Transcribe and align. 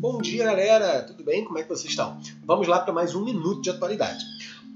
Bom 0.00 0.18
dia, 0.18 0.44
galera! 0.44 1.02
Tudo 1.02 1.24
bem? 1.24 1.44
Como 1.44 1.58
é 1.58 1.64
que 1.64 1.68
vocês 1.68 1.90
estão? 1.90 2.20
Vamos 2.44 2.68
lá 2.68 2.78
para 2.78 2.94
mais 2.94 3.16
um 3.16 3.24
minuto 3.24 3.62
de 3.62 3.70
atualidade. 3.70 4.24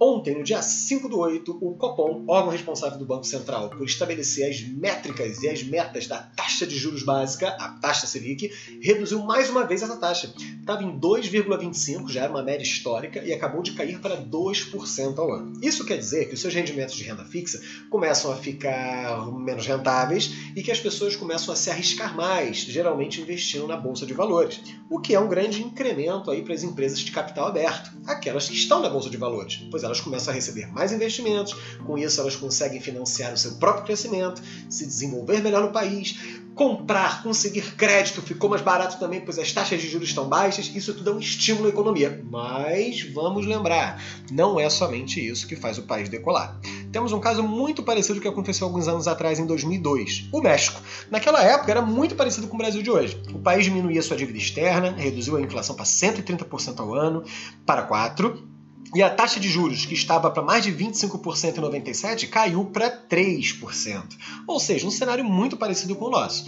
Ontem, 0.00 0.36
no 0.36 0.42
dia 0.42 0.60
5 0.60 1.08
do 1.08 1.18
8, 1.18 1.58
o 1.60 1.74
Copom, 1.76 2.24
órgão 2.26 2.50
responsável 2.50 2.98
do 2.98 3.04
Banco 3.04 3.24
Central 3.24 3.70
por 3.70 3.84
estabelecer 3.84 4.50
as 4.50 4.60
métricas 4.60 5.42
e 5.42 5.48
as 5.48 5.62
metas 5.62 6.06
da 6.06 6.18
taxa 6.18 6.66
de 6.66 6.76
juros 6.76 7.02
básica, 7.02 7.48
a 7.48 7.68
taxa 7.68 8.06
Selic, 8.06 8.50
reduziu 8.80 9.20
mais 9.22 9.48
uma 9.48 9.64
vez 9.64 9.82
essa 9.82 9.96
taxa. 9.96 10.32
Estava 10.60 10.82
em 10.82 10.98
2,25, 10.98 12.08
já 12.08 12.22
era 12.22 12.32
uma 12.32 12.42
média 12.42 12.64
histórica, 12.64 13.22
e 13.24 13.32
acabou 13.32 13.62
de 13.62 13.72
cair 13.72 14.00
para 14.00 14.16
2% 14.16 15.18
ao 15.18 15.32
ano. 15.32 15.52
Isso 15.62 15.84
quer 15.84 15.98
dizer 15.98 16.28
que 16.28 16.34
os 16.34 16.40
seus 16.40 16.54
rendimentos 16.54 16.94
de 16.94 17.04
renda 17.04 17.24
fixa 17.24 17.60
começam 17.88 18.32
a 18.32 18.36
ficar 18.36 19.30
menos 19.32 19.66
rentáveis 19.66 20.32
e 20.56 20.62
que 20.62 20.70
as 20.72 20.80
pessoas 20.80 21.14
começam 21.14 21.52
a 21.54 21.56
se 21.56 21.70
arriscar 21.70 22.16
mais, 22.16 22.58
geralmente 22.58 23.20
investindo 23.20 23.66
na 23.66 23.76
bolsa 23.76 24.04
de 24.04 24.12
valores, 24.12 24.60
o 24.90 24.98
que 24.98 25.14
é 25.14 25.20
um 25.20 25.28
grande 25.28 25.62
incremento 25.62 26.30
aí 26.30 26.42
para 26.42 26.54
as 26.54 26.62
empresas 26.62 26.98
de 27.00 27.12
capital 27.12 27.46
aberto, 27.46 27.92
aquelas 28.06 28.48
que 28.48 28.54
estão 28.54 28.80
na 28.80 28.88
bolsa 28.88 29.08
de 29.08 29.16
valores, 29.16 29.60
pois 29.70 29.81
elas 29.82 29.92
elas 29.92 30.00
começam 30.00 30.32
a 30.32 30.34
receber 30.34 30.72
mais 30.72 30.90
investimentos, 30.90 31.54
com 31.84 31.98
isso 31.98 32.18
elas 32.18 32.34
conseguem 32.34 32.80
financiar 32.80 33.32
o 33.34 33.36
seu 33.36 33.52
próprio 33.56 33.84
crescimento, 33.84 34.42
se 34.70 34.86
desenvolver 34.86 35.42
melhor 35.42 35.62
no 35.62 35.70
país, 35.70 36.16
comprar, 36.54 37.22
conseguir 37.22 37.74
crédito 37.76 38.22
ficou 38.22 38.48
mais 38.48 38.62
barato 38.62 38.98
também, 38.98 39.20
pois 39.20 39.38
as 39.38 39.52
taxas 39.52 39.80
de 39.80 39.88
juros 39.88 40.08
estão 40.08 40.28
baixas, 40.28 40.70
isso 40.74 40.94
tudo 40.94 41.10
é 41.10 41.12
um 41.14 41.18
estímulo 41.18 41.66
à 41.66 41.68
economia. 41.68 42.22
Mas 42.30 43.02
vamos 43.12 43.46
lembrar, 43.46 44.02
não 44.30 44.58
é 44.58 44.68
somente 44.68 45.24
isso 45.24 45.46
que 45.46 45.56
faz 45.56 45.78
o 45.78 45.82
país 45.82 46.08
decolar. 46.08 46.58
Temos 46.90 47.12
um 47.12 47.20
caso 47.20 47.42
muito 47.42 47.82
parecido 47.82 48.20
que 48.20 48.28
aconteceu 48.28 48.66
alguns 48.66 48.88
anos 48.88 49.08
atrás, 49.08 49.38
em 49.38 49.46
2002, 49.46 50.28
o 50.32 50.40
México. 50.40 50.80
Naquela 51.10 51.42
época 51.42 51.70
era 51.70 51.82
muito 51.82 52.14
parecido 52.14 52.48
com 52.48 52.54
o 52.54 52.58
Brasil 52.58 52.82
de 52.82 52.90
hoje. 52.90 53.20
O 53.32 53.38
país 53.38 53.64
diminuía 53.64 54.02
sua 54.02 54.16
dívida 54.16 54.38
externa, 54.38 54.92
reduziu 54.92 55.36
a 55.36 55.40
inflação 55.40 55.74
para 55.74 55.84
130% 55.84 56.80
ao 56.80 56.94
ano, 56.94 57.24
para 57.64 57.88
4%, 57.88 58.51
e 58.94 59.02
a 59.02 59.08
taxa 59.08 59.40
de 59.40 59.48
juros, 59.48 59.86
que 59.86 59.94
estava 59.94 60.30
para 60.30 60.42
mais 60.42 60.62
de 60.64 60.72
25% 60.72 61.56
em 61.56 61.60
97, 61.60 62.26
caiu 62.26 62.66
para 62.66 62.90
3%. 62.90 64.04
Ou 64.46 64.60
seja, 64.60 64.86
um 64.86 64.90
cenário 64.90 65.24
muito 65.24 65.56
parecido 65.56 65.96
com 65.96 66.06
o 66.06 66.10
nosso. 66.10 66.44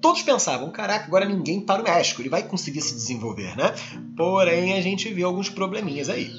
Todos 0.00 0.22
pensavam, 0.22 0.70
caraca, 0.70 1.06
agora 1.06 1.24
ninguém 1.24 1.60
para 1.60 1.80
o 1.80 1.84
México, 1.84 2.20
ele 2.20 2.28
vai 2.28 2.42
conseguir 2.42 2.82
se 2.82 2.94
desenvolver, 2.94 3.56
né? 3.56 3.74
Porém, 4.16 4.74
a 4.74 4.80
gente 4.80 5.12
viu 5.12 5.26
alguns 5.26 5.48
probleminhas 5.48 6.08
aí. 6.08 6.30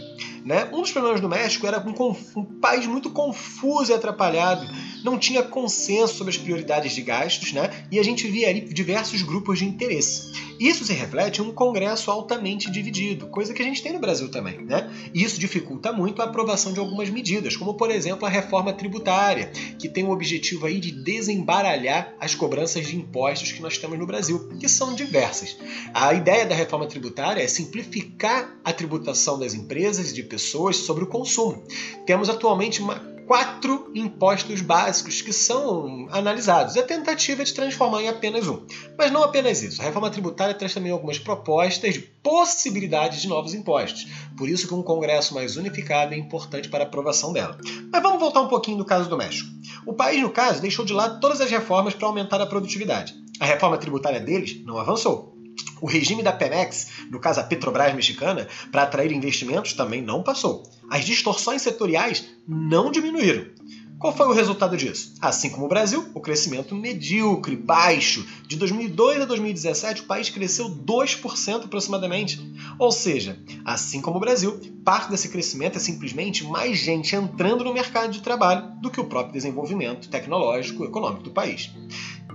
Né? 0.46 0.70
Um 0.72 0.82
dos 0.82 0.92
problemas 0.92 1.20
do 1.20 1.28
México 1.28 1.68
era 1.68 1.84
um, 1.86 2.16
um 2.40 2.46
país 2.62 2.86
muito 2.86 3.10
confuso 3.10 3.92
e 3.92 3.96
atrapalhado, 3.96 4.66
não 5.04 5.18
tinha 5.18 5.44
consenso 5.44 6.16
sobre 6.16 6.34
as 6.34 6.38
prioridades 6.38 6.94
de 6.94 7.02
gastos, 7.02 7.54
né? 7.54 7.86
e 7.92 8.00
a 8.00 8.04
gente 8.04 8.28
via 8.28 8.50
ali 8.50 8.62
diversos 8.62 9.22
grupos 9.22 9.60
de 9.60 9.66
interesse. 9.66 10.32
Isso 10.60 10.84
se 10.86 10.94
reflete 10.94 11.40
em 11.40 11.44
um 11.44 11.52
Congresso 11.52 12.10
altamente 12.10 12.72
dividido, 12.72 13.28
coisa 13.28 13.54
que 13.54 13.62
a 13.62 13.66
gente 13.66 13.82
tem 13.82 13.94
no 13.94 14.00
Brasil 14.00 14.30
também. 14.30 14.58
Né? 14.60 14.92
E 15.14 15.24
isso 15.24 15.40
dificulta 15.40 15.92
muito 15.94 16.22
a 16.22 16.26
aprovação 16.26 16.74
de 16.74 16.80
algumas 16.80 17.10
medidas, 17.10 17.56
como 17.56 17.76
por 17.76 17.92
exemplo 17.92 18.26
a 18.26 18.30
reforma 18.30 18.74
tributária, 18.74 19.52
que 19.78 19.88
tem 19.88 20.04
o 20.04 20.12
objetivo 20.12 20.66
aí 20.66 20.80
de 20.80 20.92
desembaralhar 20.92 22.16
as 22.20 22.34
cobranças 22.34 22.88
de 22.88 22.96
impostos 22.96 23.52
que 23.52 23.62
nós 23.62 23.78
temos 23.78 24.00
no 24.00 24.08
Brasil, 24.08 24.50
que 24.60 24.68
são 24.68 24.96
diversas. 24.96 25.58
A 25.94 26.14
ideia 26.14 26.46
da 26.46 26.56
reforma 26.56 26.88
tributária 26.88 27.42
é 27.42 27.48
simplificar 27.48 28.58
a 28.64 28.74
tributação 28.74 29.38
das 29.40 29.54
empresas 29.54 30.12
e 30.12 30.14
de 30.14 30.24
pessoas 30.24 30.78
sobre 30.78 31.04
o 31.04 31.08
consumo. 31.08 31.64
Temos 32.06 32.30
atualmente 32.30 32.82
uma 32.82 33.17
quatro 33.28 33.92
impostos 33.94 34.62
básicos 34.62 35.22
que 35.22 35.34
são 35.34 36.08
analisados. 36.12 36.78
A 36.78 36.84
tentativa 36.84 37.42
é 37.42 37.46
de 37.46 37.54
transformar 37.54 38.02
em 38.02 38.08
apenas 38.08 38.48
um. 38.48 38.66
Mas 38.98 39.12
não 39.12 39.22
apenas 39.22 39.62
isso. 39.62 39.82
A 39.82 39.84
reforma 39.84 40.10
tributária 40.10 40.56
traz 40.56 40.74
também 40.74 40.94
algumas 40.94 41.20
propostas 41.20 41.96
de 41.96 42.00
possibilidades 42.00 43.22
de 43.22 43.28
novos 43.28 43.54
impostos. 43.54 44.08
Por 44.38 44.48
isso 44.48 44.66
que 44.66 44.74
um 44.74 44.82
Congresso 44.82 45.36
mais 45.36 45.58
unificado 45.58 46.14
é 46.14 46.18
importante 46.18 46.70
para 46.70 46.86
a 46.86 46.88
aprovação 46.88 47.34
dela. 47.34 47.58
Mas 47.92 48.02
vamos 48.02 48.20
voltar 48.20 48.42
um 48.42 48.48
pouquinho 48.48 48.78
do 48.78 48.86
caso 48.86 49.10
do 49.10 49.18
México. 49.18 49.50
O 49.86 49.94
país, 49.94 50.22
no 50.22 50.30
caso, 50.30 50.62
deixou 50.62 50.86
de 50.86 50.94
lado 50.94 51.20
todas 51.20 51.42
as 51.42 51.52
reformas 51.52 51.94
para 51.94 52.08
aumentar 52.08 52.42
a 52.42 52.46
produtividade. 52.46 53.14
A 53.42 53.46
reforma 53.46 53.78
tributária 53.78 54.22
deles 54.22 54.64
não 54.64 54.78
avançou. 54.78 55.38
O 55.82 55.88
regime 55.88 56.24
da 56.24 56.32
Pemex, 56.32 56.88
no 57.12 57.20
caso 57.20 57.40
a 57.40 57.44
Petrobras 57.44 57.94
mexicana, 57.94 58.48
para 58.72 58.84
atrair 58.84 59.12
investimentos 59.12 59.74
também 59.74 60.02
não 60.02 60.24
passou. 60.24 60.64
As 60.90 61.06
distorções 61.06 61.62
setoriais 61.62 62.26
não 62.48 62.92
diminuíram. 62.92 63.46
Qual 64.00 64.16
foi 64.16 64.28
o 64.28 64.32
resultado 64.32 64.78
disso? 64.78 65.16
Assim 65.20 65.50
como 65.50 65.66
o 65.66 65.70
Brasil, 65.70 66.06
o 66.14 66.22
crescimento 66.22 66.76
medíocre, 66.76 67.56
baixo. 67.56 68.24
De 68.48 68.56
2002 68.56 69.22
a 69.22 69.26
2017, 69.26 70.02
o 70.02 70.06
país 70.06 70.30
cresceu 70.30 70.70
2% 70.70 71.66
aproximadamente. 71.66 72.40
Ou 72.78 72.92
seja, 72.92 73.40
assim 73.66 74.00
como 74.00 74.18
o 74.18 74.20
Brasil, 74.20 74.62
parte 74.86 75.10
desse 75.10 75.30
crescimento 75.30 75.78
é 75.78 75.80
simplesmente 75.80 76.44
mais 76.44 76.78
gente 76.78 77.16
entrando 77.16 77.64
no 77.64 77.74
mercado 77.74 78.12
de 78.12 78.22
trabalho 78.22 78.72
do 78.80 78.92
que 78.92 79.02
o 79.02 79.06
próprio 79.06 79.34
desenvolvimento 79.34 80.10
tecnológico 80.10 80.84
e 80.84 80.88
econômico 80.88 81.24
do 81.24 81.32
país. 81.32 81.72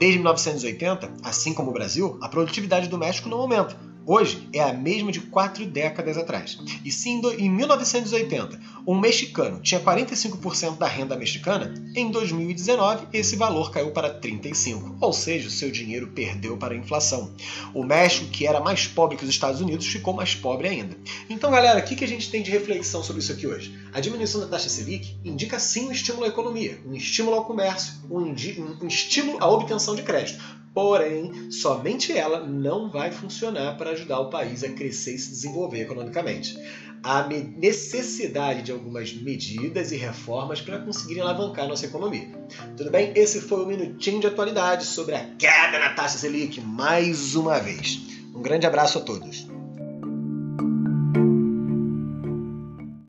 Desde 0.00 0.18
1980, 0.18 1.14
assim 1.22 1.54
como 1.54 1.70
o 1.70 1.74
Brasil, 1.74 2.18
a 2.20 2.28
produtividade 2.28 2.88
do 2.88 2.98
México 2.98 3.28
não 3.28 3.38
aumenta. 3.38 3.91
Hoje 4.04 4.48
é 4.52 4.60
a 4.60 4.72
mesma 4.72 5.12
de 5.12 5.20
quatro 5.20 5.64
décadas 5.64 6.18
atrás. 6.18 6.58
E 6.84 6.90
se 6.90 7.08
em 7.08 7.48
1980 7.48 8.60
um 8.84 8.98
mexicano 8.98 9.60
tinha 9.60 9.80
45% 9.80 10.76
da 10.76 10.88
renda 10.88 11.16
mexicana, 11.16 11.72
em 11.94 12.10
2019 12.10 13.06
esse 13.12 13.36
valor 13.36 13.70
caiu 13.70 13.92
para 13.92 14.20
35%, 14.20 14.96
ou 15.00 15.12
seja, 15.12 15.46
o 15.46 15.50
seu 15.50 15.70
dinheiro 15.70 16.08
perdeu 16.08 16.56
para 16.56 16.74
a 16.74 16.76
inflação. 16.76 17.32
O 17.72 17.84
México, 17.84 18.26
que 18.26 18.44
era 18.44 18.60
mais 18.60 18.88
pobre 18.88 19.16
que 19.16 19.22
os 19.22 19.30
Estados 19.30 19.60
Unidos, 19.60 19.86
ficou 19.86 20.12
mais 20.12 20.34
pobre 20.34 20.66
ainda. 20.66 20.96
Então, 21.30 21.52
galera, 21.52 21.78
o 21.78 21.82
que 21.82 22.04
a 22.04 22.08
gente 22.08 22.28
tem 22.28 22.42
de 22.42 22.50
reflexão 22.50 23.04
sobre 23.04 23.22
isso 23.22 23.30
aqui 23.30 23.46
hoje? 23.46 23.78
A 23.92 24.00
diminuição 24.00 24.40
da 24.40 24.48
taxa 24.48 24.68
Selic 24.68 25.16
indica 25.24 25.60
sim 25.60 25.86
um 25.86 25.92
estímulo 25.92 26.24
à 26.24 26.28
economia, 26.28 26.80
um 26.84 26.94
estímulo 26.94 27.36
ao 27.36 27.44
comércio, 27.44 27.94
um, 28.10 28.34
um 28.82 28.86
estímulo 28.88 29.38
à 29.40 29.48
obtenção 29.48 29.94
de 29.94 30.02
crédito. 30.02 30.61
Porém, 30.74 31.50
somente 31.50 32.12
ela 32.12 32.44
não 32.46 32.88
vai 32.88 33.10
funcionar 33.10 33.76
para 33.76 33.90
ajudar 33.90 34.20
o 34.20 34.30
país 34.30 34.64
a 34.64 34.70
crescer 34.70 35.14
e 35.14 35.18
se 35.18 35.30
desenvolver 35.30 35.82
economicamente. 35.82 36.58
Há 37.02 37.26
necessidade 37.26 38.62
de 38.62 38.72
algumas 38.72 39.12
medidas 39.12 39.90
e 39.90 39.96
reformas 39.96 40.60
para 40.60 40.78
conseguirem 40.78 41.22
alavancar 41.22 41.68
nossa 41.68 41.84
economia. 41.84 42.28
Tudo 42.76 42.90
bem? 42.90 43.12
Esse 43.16 43.40
foi 43.40 43.62
o 43.64 43.66
Minutinho 43.66 44.20
de 44.20 44.28
Atualidade 44.28 44.84
sobre 44.84 45.16
a 45.16 45.24
queda 45.36 45.78
na 45.78 45.94
taxa 45.94 46.16
Selic 46.16 46.60
mais 46.60 47.34
uma 47.34 47.58
vez. 47.58 48.00
Um 48.34 48.40
grande 48.40 48.66
abraço 48.66 48.98
a 48.98 49.02
todos. 49.02 49.48